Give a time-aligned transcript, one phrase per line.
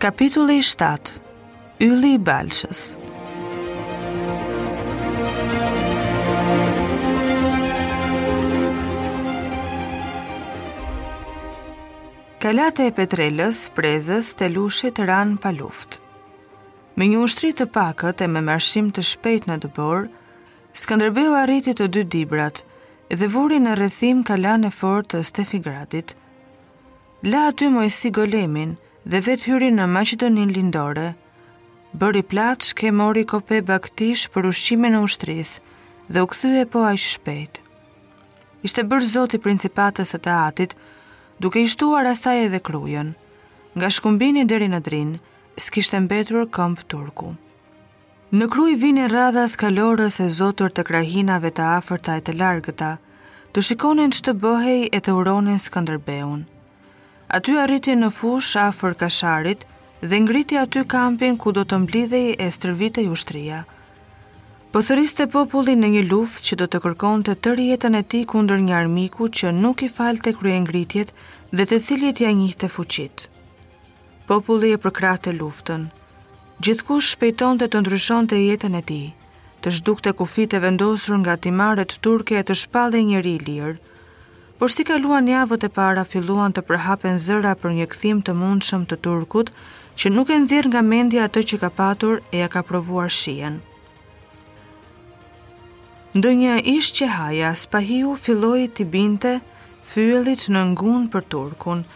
[0.00, 1.20] Kapitulli 7.
[1.80, 2.80] Ylli i Balshës.
[12.44, 15.98] Kalata e Petrelës, prezës të ran pa luftë.
[16.96, 20.06] Me një ushtri të pakët e me mërshim të shpejt në dëbor,
[20.78, 22.62] Skanderbeu arriti të dy dibrat
[23.10, 26.14] dhe vuri në rrethim kalan e fort të Stefigradit.
[27.32, 31.04] La aty mojësi golemin, dhe vetë hyri në Macedonin lindore.
[32.00, 35.52] Bëri platë shke mori kope baktish për ushqime në ushtris
[36.12, 37.62] dhe u këthyje po aq shpejt.
[38.68, 40.74] Ishte bërë zoti principatës e të atit,
[41.40, 43.14] duke ishtuar asaj edhe krujën.
[43.78, 45.20] Nga shkumbini deri në drinë,
[45.64, 47.30] s'kishtë mbetur këmpë turku.
[48.36, 52.92] Në kruj vini radha skalorës e zotur të krahinave të afërta e të largëta,
[53.54, 56.44] të shikonin që të bëhej e të uronin skëndërbeun
[57.28, 59.64] aty arriti në fush afër kasharit
[60.00, 63.58] dhe ngriti aty kampin ku do të mblidhej e stërvitej ushtria.
[64.72, 68.60] Pëthëriste popullin në një luft që do të kërkon të tërë jetën e ti kunder
[68.64, 71.12] një armiku që nuk i falte të krye ngritjet
[71.56, 73.26] dhe të cilit ja njih të fuqit.
[74.28, 75.86] Populli e përkrate luftën.
[76.64, 79.02] Gjithkush shpejton të të ndryshon të jetën e ti,
[79.64, 83.76] të zhduk të kufit e vendosur nga timaret turke e të shpallë njëri lirë,
[84.58, 88.86] Por si kaluan javët e para, filluan të përhapen zëra për një kthim të mundshëm
[88.90, 89.52] të turkut,
[89.94, 93.60] që nuk e nxjerr nga mendja atë që ka patur e ja ka provuar shijen.
[96.18, 99.32] një ish që haja, Spahiu filloi të binte
[99.92, 101.86] fyllit në ngun për turkun,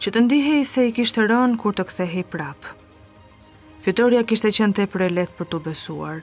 [0.00, 2.60] që të ndihej se i kishte rënë kur të kthehej prap.
[3.84, 6.18] Fitoria kishte qenë tepër e lehtë për tu besuar.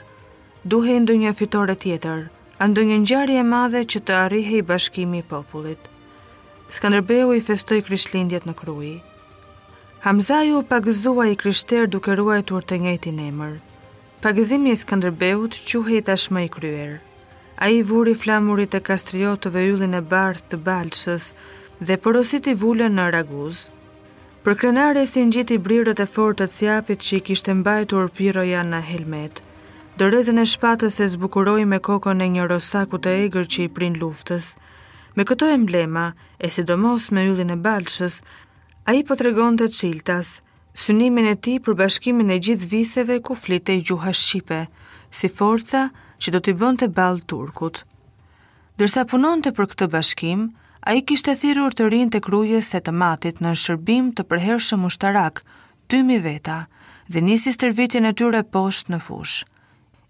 [0.73, 2.19] Duhej ndonjë fitore tjetër,
[2.67, 5.81] ndonjë një e madhe që të arrihej bashkimi i popullit.
[6.71, 9.01] Skënderbeu i festoi Krishtlindjet në Krui.
[10.05, 13.53] Hamzaju pagëzua i krishter duke ruajtur të njëjtin emër.
[14.23, 16.93] Pagëzimi i Skënderbeut quhej tashmë i kryer.
[17.63, 21.29] Ai vuri flamurit e kastriotëve yllin e bardh të balqës
[21.87, 23.57] dhe porositi vullën në Raguz.
[24.43, 28.79] Për krenare si njëti brirët e fortë të apit që i kishtë mbajtur piroja në
[28.91, 29.35] helmet,
[29.97, 33.97] dërezën e shpatës e zbukuroi me kokën e një rosaku të egrë që i prin
[34.01, 34.53] luftës.
[35.15, 36.07] Me këto emblema,
[36.41, 38.15] e sidomos me yllin e balshës,
[38.89, 40.31] a i po të regon të qiltas,
[40.73, 44.63] synimin e ti për bashkimin e gjithë viseve ku flite i gjuha Shqipe,
[45.13, 45.83] si forca
[46.17, 47.83] që do t'i bënd të balë turkut.
[48.81, 50.47] Dërsa punon të për këtë bashkim,
[50.89, 54.25] a i kishtë e thirur të rinë të krujës e të matit në shërbim të
[54.33, 55.43] përherë shëmushtarak,
[55.87, 56.63] tymi veta,
[57.13, 59.52] dhe nisi stërvitin e tyre poshtë në fushë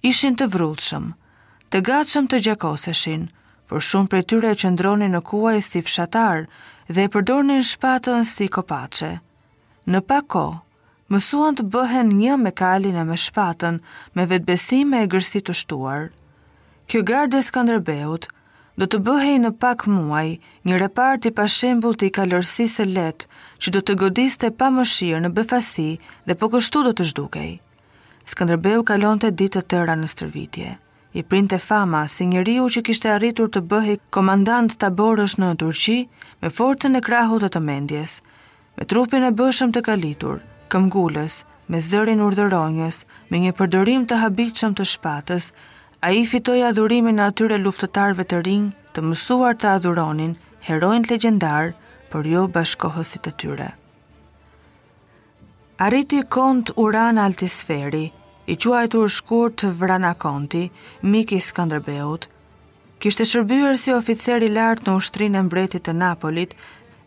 [0.03, 1.03] ishin të vrullëshëm,
[1.71, 3.21] të gatshëm të gjakoseshin,
[3.69, 6.41] por shumë për tyre që ndroni në kuaj si fshatar
[6.95, 9.13] dhe e përdornin shpatën si kopace.
[9.87, 10.43] Në pako,
[11.11, 13.79] mësuan të bëhen një me kalin e me shpatën
[14.19, 16.11] me vetbesime e gërsi të shtuar.
[16.89, 18.27] Kjo gardë e skandrëbeut
[18.79, 20.27] do të bëhej në pak muaj
[20.67, 23.27] një repart i pashembul të i kalërsi se letë
[23.63, 25.87] që do të godiste pa mëshirë në bëfasi
[26.27, 27.53] dhe po kështu do të zhdukej.
[28.31, 30.67] Skënderbeu kalon të ditë të tëra në stërvitje.
[31.13, 35.49] I prind të fama si njëriu që kishte arritur të bëhi komandant të aborësh në
[35.63, 35.97] Turqi
[36.43, 38.13] me forcën e krahut të të mendjes,
[38.79, 40.39] me trupin e bëshëm të kalitur,
[40.73, 41.35] këmgullës,
[41.69, 45.51] me zërin urdëronjës, me një përdorim të habiqëm të shpatës,
[46.03, 50.33] a i fitoj adhurimin atyre luftëtarve të rinjë të mësuar të adhuronin,
[50.71, 51.73] herojnë të por
[52.13, 53.71] për jo bashkohësit të tyre.
[55.77, 58.11] Arriti kont Uran Altisferi,
[58.45, 60.67] i quajtur shkurt Vrana Konti,
[61.01, 62.27] mik i Skënderbeut,
[63.01, 66.53] kishte shërbyer si oficer i lartë në ushtrinë e mbretit të Napolit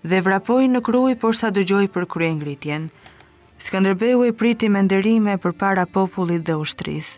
[0.03, 2.89] dhe vrapoi në Krujë por sa dëgjoi për kryengritjen.
[3.63, 7.13] Skënderbeu i priti me nderime për para popullit dhe ushtris.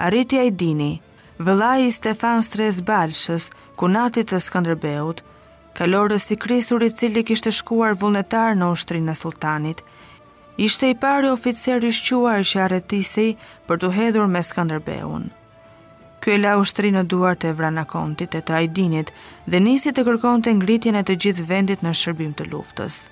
[0.00, 0.94] Arriti a i dini,
[1.38, 5.20] vëlaj i Stefan Stres Balshës, kunatit të Skënderbeut,
[5.76, 9.84] kalorës i krisur i cili kishtë shkuar vullnetar në ushtrinë e sultanit,
[10.58, 13.24] ishte i pari oficer i shquar që arretisi
[13.68, 15.28] për të hedhur me Skanderbeun.
[16.18, 19.12] Ky e la ushtrinë në duart e Vranakontit e të Ajdinit
[19.46, 23.04] dhe nisi të kërkonte ngritjen e të gjithë vendit në shërbim të luftës.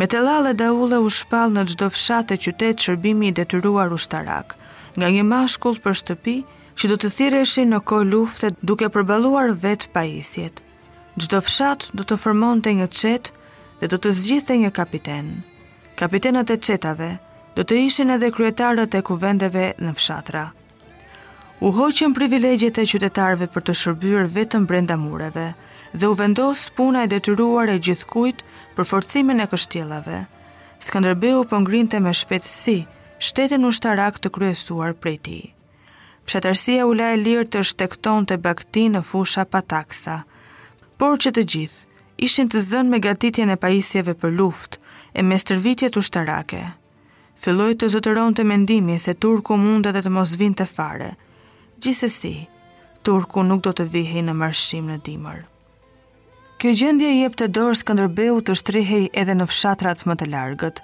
[0.00, 3.98] Me të lale daule u shpal në gjdo fshat e qytet shërbimi i detyruar u
[4.00, 4.56] shtarak,
[4.96, 6.38] nga një mashkull për shtëpi
[6.80, 10.62] që do të thireshi në koj luftet duke përbaluar vetë pajisjet.
[11.20, 13.36] Gjdo fshat do të formonte një qetë
[13.82, 15.55] dhe do të zgjithë një kapitenë
[15.96, 17.06] kapitenët e qetave,
[17.56, 20.42] do të ishin edhe kryetarët e kuvendeve në fshatra.
[21.64, 25.46] U hoqën privilegjet e qytetarve për të shërbyrë vetëm brenda mureve
[25.96, 28.44] dhe u vendos puna e detyruar e gjithkujt
[28.76, 30.18] për forcimin e kështjellave.
[30.84, 32.76] Skënderbeu po ngrinte me shpejtësi
[33.30, 35.44] shtetin ushtarak të kryesuar prej tij.
[36.28, 40.20] Fshatarësia u la e lirë të shtekton të bakti në fusha pataksa,
[41.00, 44.84] por që të gjithë ishin të zënë me gatitjen e pajisjeve për luftë
[45.16, 46.58] e me stërvitje të shtarake.
[47.42, 51.10] Filoj të zëtëron të mendimi se Turku mundet dhe të mos vinte fare.
[51.82, 52.34] Gjisesi,
[53.04, 55.38] Turku nuk do të vihej në marshim në dimër.
[56.58, 60.80] Kjo gjendje jep të dorë Skënderbeu të shtrihej edhe në fshatrat më të largët.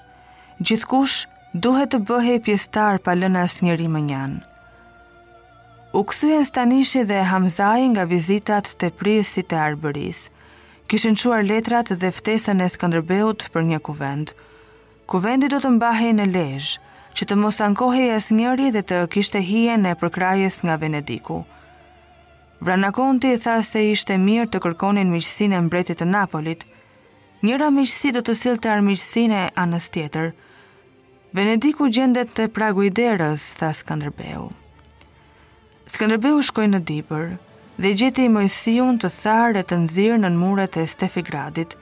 [0.61, 1.27] Gjithkush
[1.65, 4.43] duhet të bëhej pjesëtar pa lënë asnjëri më njanë.
[5.99, 10.29] U kthyen Stanishe dhe Hamzaj nga vizitat te prisit e arberisë,
[10.91, 14.33] kishin quar letrat dhe ftesën e Skanderbeut për një kuvend.
[15.11, 16.77] Kuvendi do të mbahe në lejsh,
[17.17, 21.43] që të mos ankohej asnjëri dhe të kishte hijen e përkrajes nga Venediku.
[22.63, 26.65] Vranakonti e tha se ishte mirë të kërkonin miqësinë e mbretit të Napolit.
[27.43, 30.33] Njëra miqësi do të sillte armiqësinë anës tjetër.
[31.37, 34.49] Venediku gjendet te pragu i derës, tha Skënderbeu.
[35.93, 37.35] Skënderbeu shkoi në Dipër,
[37.83, 41.73] dhe gjeti i mojësion të tharë e të nëzirë në nëmuret e stefi gradit.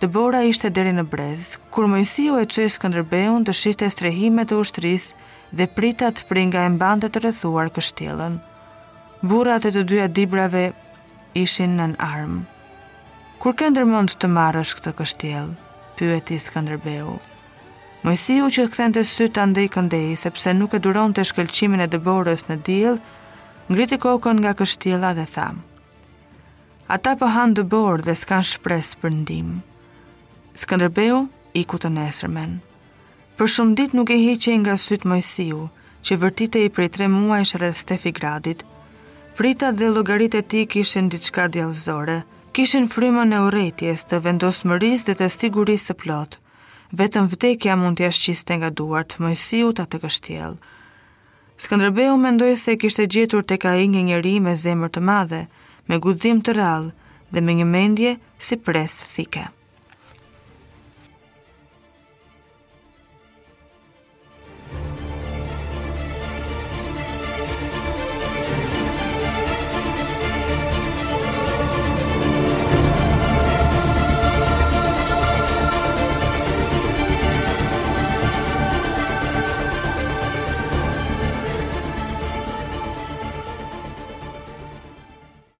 [0.00, 4.58] Të bora ishte deri në brez, kur mojësio e qësë këndërbeun të shiste strehimet të
[4.60, 5.06] ushtris
[5.56, 8.36] dhe pritat pringa nga e mbandet të rëthuar kështjelën.
[9.32, 10.64] Burat e të dyja dibrave
[11.40, 12.40] ishin në në armë.
[13.40, 15.54] Kur këndër mund të marrësh këtë kështjelë,
[15.96, 17.16] pyet i Skanderbeu?
[18.04, 18.50] këndërbeu.
[18.56, 22.56] që këthente sytë të ndëj këndëj, sepse nuk e duron të shkëllqimin e dëborës në
[22.68, 22.98] dilë,
[23.70, 25.60] ngriti kokën nga kështjela dhe tham.
[26.94, 29.50] Ata për po hanë dëbor dhe s'kan shpres për ndim
[30.58, 31.20] Skënderbeu,
[31.60, 32.56] i ku të nesërmen
[33.38, 35.60] Për shumë dit nuk e hiqe nga sytë mojësiu
[36.08, 38.64] që vërtite i prej tre mua ishë redhë stefi gradit
[39.38, 42.18] Prita dhe logarit e ti kishen diçka djelëzore
[42.58, 46.40] Kishen frima në uretjes të vendosë mëris dhe të sigurisë të plot
[47.02, 50.58] Vetëm vdekja mund të jashqiste nga duart mojësiu të të kështjelë
[51.60, 55.42] Skënderbeu mendoi se kishte gjetur tek ai një njëri me zemër të madhe,
[55.92, 58.16] me guxim të rrallë dhe me një mendje
[58.48, 59.46] si pres thike.